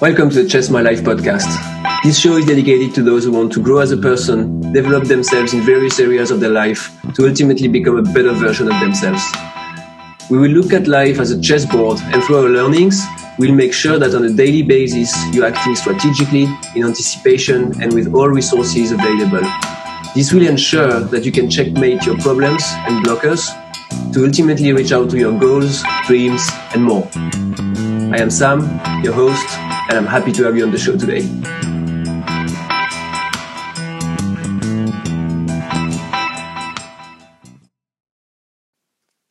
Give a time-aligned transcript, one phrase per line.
[0.00, 1.46] Welcome to the Chess My Life podcast.
[2.02, 5.54] This show is dedicated to those who want to grow as a person, develop themselves
[5.54, 9.22] in various areas of their life to ultimately become a better version of themselves.
[10.28, 13.00] We will look at life as a chessboard and through our learnings,
[13.38, 18.12] we'll make sure that on a daily basis you're acting strategically, in anticipation, and with
[18.12, 19.48] all resources available.
[20.16, 23.48] This will ensure that you can checkmate your problems and blockers
[24.14, 27.08] to ultimately reach out to your goals, dreams, and more.
[28.14, 28.60] I am Sam,
[29.02, 31.22] your host, and I'm happy to have you on the show today.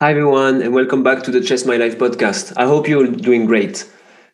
[0.00, 2.54] Hi, everyone, and welcome back to the Chess My Life podcast.
[2.56, 3.88] I hope you're doing great.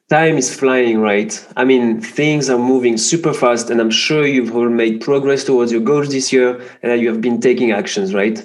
[0.09, 1.47] Time is flying, right?
[1.55, 5.71] I mean, things are moving super fast, and I'm sure you've all made progress towards
[5.71, 8.43] your goals this year and that you have been taking actions, right?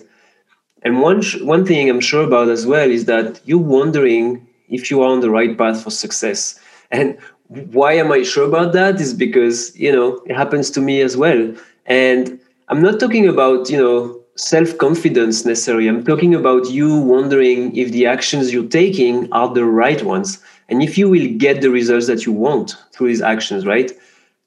[0.85, 5.01] And one, one thing I'm sure about as well is that you're wondering if you
[5.01, 6.59] are on the right path for success.
[6.91, 7.17] And
[7.47, 9.01] why am I sure about that?
[9.01, 11.53] Is because, you know, it happens to me as well.
[11.87, 15.87] And I'm not talking about, you know, self confidence necessarily.
[15.87, 20.83] I'm talking about you wondering if the actions you're taking are the right ones and
[20.83, 23.91] if you will get the results that you want through these actions, right?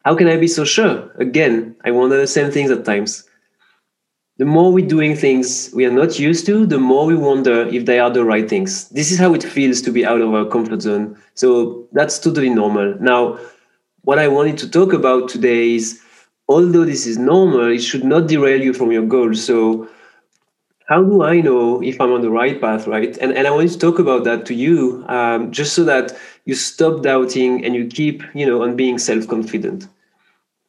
[0.04, 1.10] How can I be so sure?
[1.18, 3.27] Again, I wonder the same things at times.
[4.38, 7.86] The more we're doing things we are not used to, the more we wonder if
[7.86, 8.88] they are the right things.
[8.90, 11.18] This is how it feels to be out of our comfort zone.
[11.34, 12.94] So that's totally normal.
[13.00, 13.38] Now,
[14.02, 16.00] what I wanted to talk about today is
[16.48, 19.44] although this is normal, it should not derail you from your goals.
[19.44, 19.88] So,
[20.86, 23.14] how do I know if I'm on the right path, right?
[23.18, 26.16] And, and I wanted to talk about that to you, um, just so that
[26.46, 29.86] you stop doubting and you keep, you know, on being self-confident.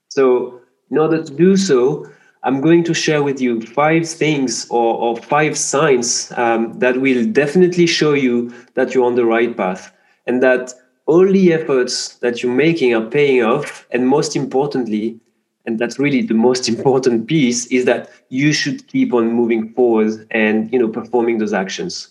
[0.10, 0.60] So,
[0.92, 2.10] in order to do so,
[2.44, 7.26] I'm going to share with you five things or, or five signs um, that will
[7.26, 9.92] definitely show you that you're on the right path
[10.26, 10.74] and that
[11.06, 13.86] all the efforts that you're making are paying off.
[13.92, 15.20] And most importantly,
[15.66, 20.26] and that's really the most important piece is that you should keep on moving forward
[20.32, 22.10] and you know performing those actions.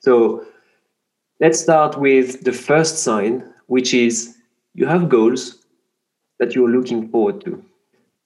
[0.00, 0.46] So
[1.40, 4.36] let's start with the first sign which is
[4.74, 5.64] you have goals
[6.38, 7.64] that you're looking forward to.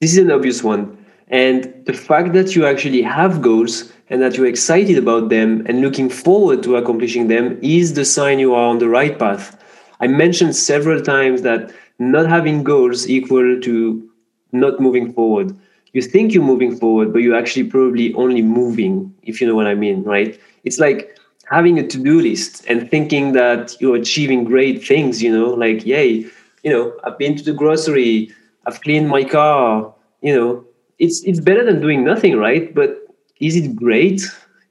[0.01, 0.98] This is an obvious one
[1.29, 5.81] and the fact that you actually have goals and that you're excited about them and
[5.81, 9.61] looking forward to accomplishing them is the sign you are on the right path
[9.99, 14.09] i mentioned several times that not having goals equal to
[14.51, 15.55] not moving forward.
[15.93, 19.67] You think you're moving forward, but you're actually probably only moving, if you know what
[19.67, 20.39] I mean, right?
[20.63, 21.17] It's like
[21.49, 26.25] having a to-do list and thinking that you're achieving great things, you know, like, yay,
[26.63, 28.31] you know, I've been to the grocery,
[28.65, 30.65] I've cleaned my car, you know,
[30.99, 32.73] it's it's better than doing nothing, right?
[32.73, 32.97] But
[33.39, 34.21] is it great?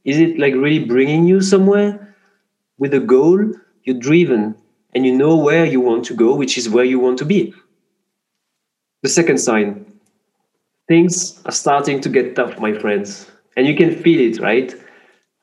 [0.04, 2.14] Is it like really bringing you somewhere
[2.78, 3.52] with a goal?
[3.84, 4.54] You're driven
[4.94, 7.54] and you know where you want to go, which is where you want to be.
[9.02, 9.86] The second sign
[10.88, 13.30] things are starting to get tough, my friends.
[13.56, 14.74] And you can feel it, right?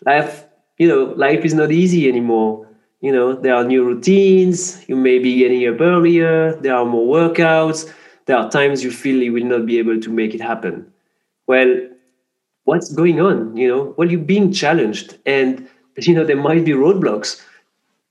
[0.06, 0.46] Life,
[0.78, 2.68] you know, life is not easy anymore.
[3.02, 7.06] You know, there are new routines, you may be getting up earlier, there are more
[7.06, 7.94] workouts,
[8.26, 10.92] there are times you feel you will not be able to make it happen.
[11.48, 11.88] Well,
[12.64, 13.56] what's going on?
[13.56, 17.42] You know, well, you're being challenged and you know there might be roadblocks.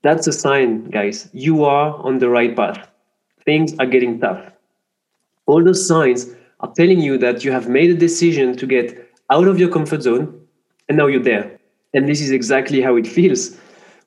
[0.01, 1.29] That's a sign, guys.
[1.33, 2.87] You are on the right path.
[3.45, 4.51] Things are getting tough
[5.45, 6.27] all those signs
[6.61, 10.01] are telling you that you have made a decision to get out of your comfort
[10.01, 10.39] zone
[10.89, 11.59] and now you're there.
[11.93, 13.57] And this is exactly how it feels.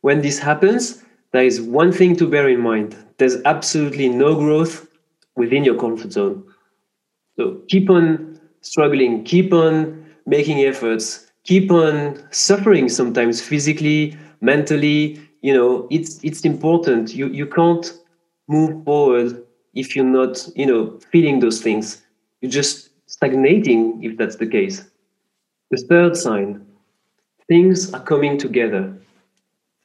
[0.00, 1.02] When this happens,
[1.32, 4.86] there is one thing to bear in mind there's absolutely no growth
[5.38, 6.44] within your comfort zone.
[7.38, 15.21] So keep on struggling, keep on making efforts, keep on suffering sometimes physically, mentally.
[15.43, 17.15] You know, it's it's important.
[17.15, 17.87] You you can't
[18.48, 19.44] move forward
[19.75, 22.03] if you're not, you know, feeling those things.
[22.41, 24.84] You're just stagnating if that's the case.
[25.71, 26.66] The third sign,
[27.48, 28.94] things are coming together.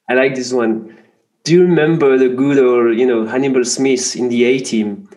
[0.09, 0.97] I like this one.
[1.43, 5.09] Do you remember the good old, you know, Hannibal Smith in the A team?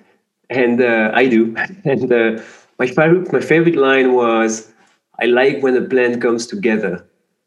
[0.51, 1.55] And uh, I do.
[1.85, 2.43] and uh,
[2.79, 4.73] my favorite, my favorite line was,
[5.21, 7.05] "I like when a plan comes together."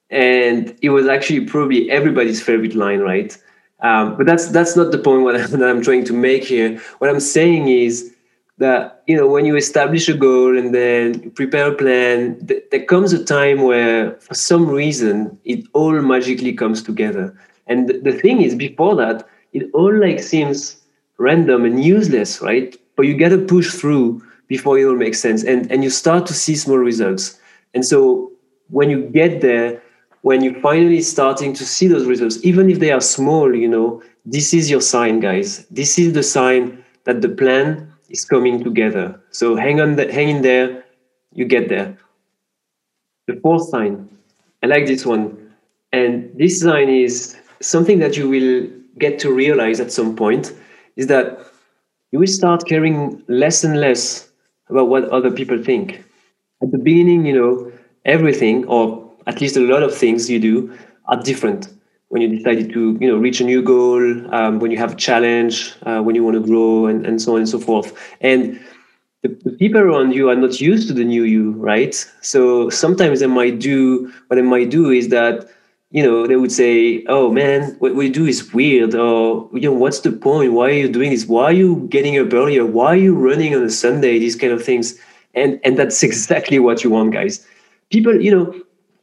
[0.09, 3.37] And it was actually probably everybody's favorite line, right?
[3.81, 6.79] Um, but that's that's not the point what I'm, that I'm trying to make here.
[6.97, 8.13] What I'm saying is
[8.57, 12.85] that you know when you establish a goal and then prepare a plan, th- there
[12.85, 17.33] comes a time where for some reason it all magically comes together.
[17.67, 20.77] And th- the thing is, before that, it all like seems
[21.17, 22.75] random and useless, right?
[22.99, 26.25] But you got to push through before it all makes sense, and and you start
[26.25, 27.39] to see small results.
[27.73, 28.29] And so
[28.67, 29.81] when you get there
[30.21, 34.03] when you're finally starting to see those results, even if they are small, you know,
[34.25, 35.65] this is your sign, guys.
[35.67, 39.17] This is the sign that the plan is coming together.
[39.31, 40.83] So hang on, the, hang in there.
[41.31, 41.97] You get there.
[43.27, 44.09] The fourth sign,
[44.61, 45.53] I like this one,
[45.93, 48.67] and this sign is something that you will
[48.97, 50.51] get to realize at some point
[50.97, 51.39] is that
[52.11, 54.29] you will start caring less and less
[54.69, 56.03] about what other people think.
[56.61, 57.71] At the beginning, you know,
[58.05, 61.69] everything, or at least a lot of things you do, are different.
[62.09, 64.01] When you decided to, you know, reach a new goal,
[64.33, 67.33] um, when you have a challenge, uh, when you want to grow, and, and so
[67.33, 67.95] on and so forth.
[68.21, 68.59] And
[69.21, 71.93] the, the, people around you are not used to the new you, right?
[72.21, 75.47] So sometimes they might do what they might do is that
[75.91, 79.73] you know, they would say, "Oh man, what we do is weird," or you know,
[79.73, 80.53] "What's the point?
[80.53, 81.25] Why are you doing this?
[81.25, 82.65] Why are you getting up earlier?
[82.65, 84.99] Why are you running on a Sunday?" These kind of things,
[85.33, 87.45] and and that's exactly what you want, guys.
[87.89, 88.53] People, you know,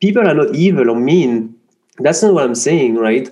[0.00, 1.54] people are not evil or mean.
[1.98, 3.28] That's not what I'm saying, right?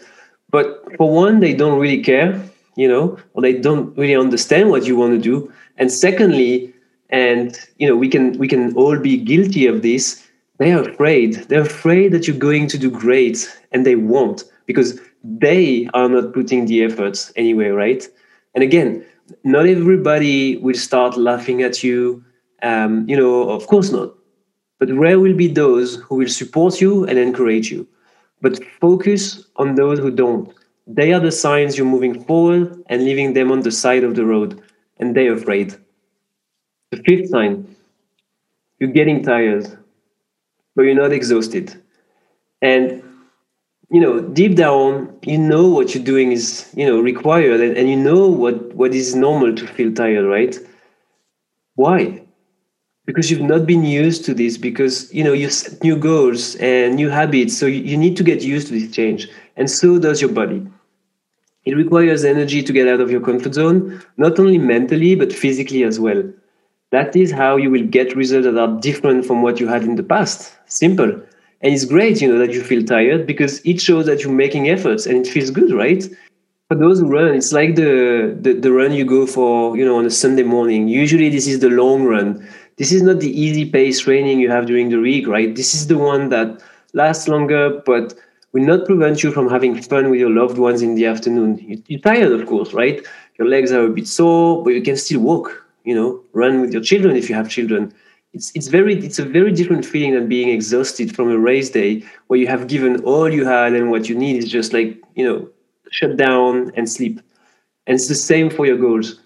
[0.50, 2.40] But for one, they don't really care,
[2.76, 5.52] you know, or they don't really understand what you want to do.
[5.76, 6.72] And secondly,
[7.10, 10.24] and you know, we can we can all be guilty of this
[10.58, 11.34] they are afraid.
[11.48, 16.32] They're afraid that you're going to do great, and they won't because they are not
[16.32, 18.06] putting the efforts anyway, right?
[18.54, 19.04] And again,
[19.42, 22.24] not everybody will start laughing at you.
[22.62, 24.14] Um, you know, of course not.
[24.78, 27.86] But rare will be those who will support you and encourage you.
[28.40, 30.52] But focus on those who don't.
[30.86, 34.24] They are the signs you're moving forward and leaving them on the side of the
[34.24, 34.60] road,
[34.98, 35.74] and they're afraid.
[36.90, 37.74] The fifth sign
[38.78, 39.78] you're getting tired
[40.75, 41.81] but you're not exhausted.
[42.62, 43.03] And
[43.91, 47.88] you know, deep down, you know what you're doing is, you know, required and, and
[47.88, 50.59] you know what, what is normal to feel tired, right?
[51.76, 52.23] Why?
[53.06, 56.97] Because you've not been used to this, because you know, you set new goals and
[56.97, 57.56] new habits.
[57.56, 59.29] So you, you need to get used to this change.
[59.56, 60.67] And so does your body.
[61.65, 65.85] It requires energy to get out of your comfort zone, not only mentally, but physically
[65.85, 66.23] as well.
[66.90, 69.96] That is how you will get results that are different from what you had in
[69.96, 70.52] the past.
[70.66, 71.10] Simple.
[71.60, 74.69] And it's great, you know, that you feel tired because it shows that you're making
[74.69, 76.04] efforts and it feels good, right?
[76.69, 79.96] For those who run, it's like the, the, the run you go for, you know,
[79.96, 80.88] on a Sunday morning.
[80.88, 82.46] Usually this is the long run.
[82.76, 85.54] This is not the easy pace training you have during the week, right?
[85.54, 88.14] This is the one that lasts longer, but
[88.52, 91.82] will not prevent you from having fun with your loved ones in the afternoon.
[91.87, 93.04] You're tired, of course, right?
[93.38, 96.72] Your legs are a bit sore, but you can still walk you know run with
[96.72, 97.92] your children if you have children.
[98.32, 102.02] It's it's very it's a very different feeling than being exhausted from a race day
[102.26, 105.25] where you have given all you had and what you need is just like you
[105.25, 105.48] know
[105.90, 107.20] shut down and sleep.
[107.86, 109.20] And it's the same for your goals.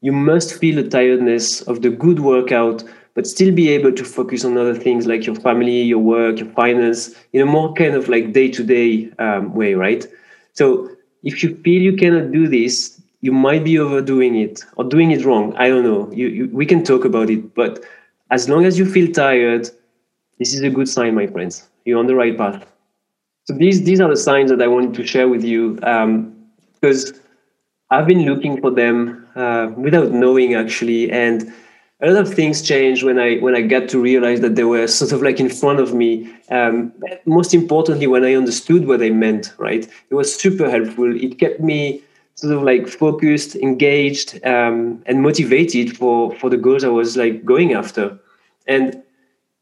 [0.00, 2.84] You must feel the tiredness of the good workout
[3.14, 6.50] but still be able to focus on other things like your family your work your
[6.50, 10.06] finance in a more kind of like day-to-day um, way right?
[10.52, 10.90] So
[11.22, 15.24] if you feel you cannot do this you might be overdoing it or doing it
[15.24, 15.56] wrong.
[15.56, 16.12] I don't know.
[16.12, 17.82] You, you, we can talk about it, but
[18.30, 19.70] as long as you feel tired,
[20.38, 21.66] this is a good sign, my friends.
[21.86, 22.70] You're on the right path.
[23.46, 26.36] So these these are the signs that I wanted to share with you um,
[26.74, 27.18] because
[27.90, 31.50] I've been looking for them uh, without knowing actually, and
[32.02, 34.86] a lot of things changed when I when I got to realize that they were
[34.86, 36.30] sort of like in front of me.
[36.50, 36.92] Um,
[37.24, 39.88] most importantly, when I understood what they meant, right?
[40.10, 41.08] It was super helpful.
[41.16, 42.02] It kept me
[42.36, 47.44] sort of like focused, engaged, um, and motivated for for the goals I was like
[47.44, 48.18] going after.
[48.66, 49.02] And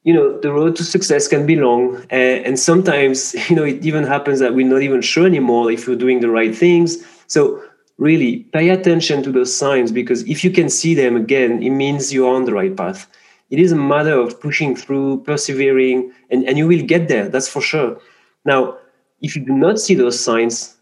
[0.04, 3.84] you know, the road to success can be long, and, and sometimes you know it
[3.84, 7.04] even happens that we're not even sure anymore if we're doing the right things.
[7.26, 7.62] So
[7.98, 12.12] really pay attention to those signs because if you can see them again, it means
[12.12, 13.06] you're on the right path.
[13.50, 17.48] It is a matter of pushing through, persevering, and, and you will get there, that's
[17.48, 18.00] for sure.
[18.44, 18.78] Now,
[19.20, 20.74] if you do not see those signs,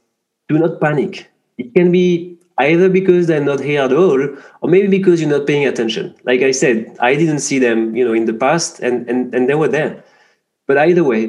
[0.49, 1.30] do not panic
[1.61, 4.21] it can be either because they're not here at all
[4.61, 6.15] or maybe because you're not paying attention.
[6.25, 9.49] Like i said i didn't see them you know in the past and and, and
[9.49, 10.03] they were there.
[10.67, 11.23] But either way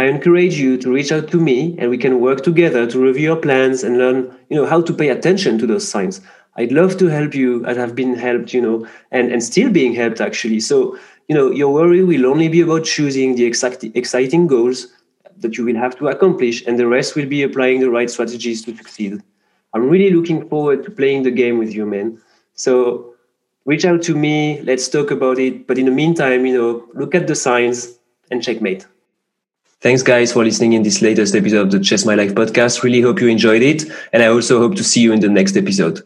[0.00, 3.28] i encourage you to reach out to me and we can work together to review
[3.30, 4.18] your plans and learn
[4.50, 6.20] you know how to pay attention to those signs.
[6.56, 8.76] I'd love to help you as i've been helped you know
[9.16, 10.60] and and still being helped actually.
[10.60, 10.98] So
[11.28, 14.86] you know your worry will only be about choosing the exact exciting goals
[15.42, 18.64] that you will have to accomplish and the rest will be applying the right strategies
[18.64, 19.22] to succeed
[19.74, 22.20] I'm really looking forward to playing the game with you, man.
[22.54, 23.14] So
[23.64, 24.60] reach out to me.
[24.62, 25.66] Let's talk about it.
[25.66, 27.98] But in the meantime, you know, look at the signs
[28.30, 28.86] and checkmate.
[29.80, 32.82] Thanks, guys, for listening in this latest episode of the Chess My Life podcast.
[32.82, 33.84] Really hope you enjoyed it.
[34.12, 36.02] And I also hope to see you in the next episode.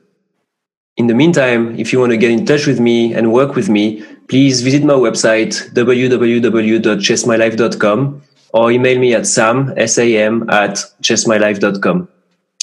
[0.99, 3.71] In the meantime, if you want to get in touch with me and work with
[3.71, 12.09] me, please visit my website, www.chessmylife.com or email me at sam, S-A-M, at chessmylife.com.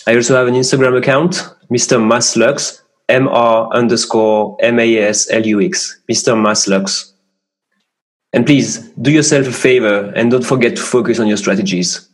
[0.10, 2.00] I also have an Instagram account, Mr.
[2.02, 6.34] Maslux, M-R underscore M-A-S-L-U-X, Mr.
[6.34, 7.12] Maslux.
[8.34, 12.09] And please do yourself a favor and don't forget to focus on your strategies.